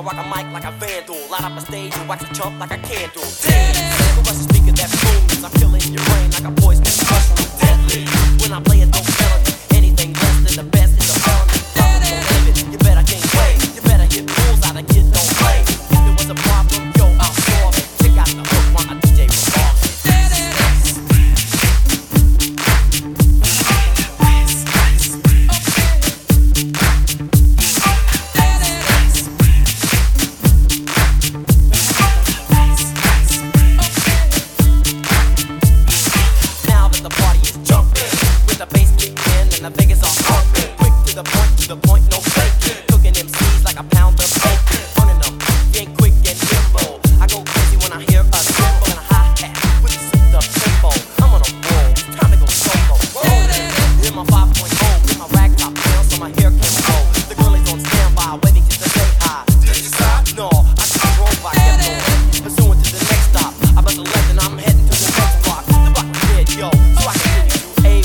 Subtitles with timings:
[0.00, 1.28] I rock a mic like a vandal.
[1.28, 3.22] Light up a stage and wax a chump like a candle.
[3.42, 5.44] Damn, sample us a speaker that booms.
[5.44, 6.84] I'm killing your brain like a poison.
[7.60, 8.06] Deadly.
[8.40, 9.09] When I play it,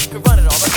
[0.00, 0.69] You can run it all right.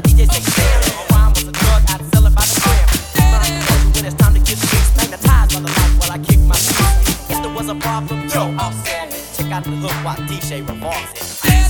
[0.00, 1.10] DJ six stand.
[1.10, 3.92] Rhyme was a drug, I'd sell it by the gram.
[3.94, 4.58] When it's time to get.
[4.96, 6.56] Magnetized by the while I kick my.
[6.56, 9.12] If there was a problem, yo, I'll it.
[9.36, 11.65] Check out the hook while DJ revolves it.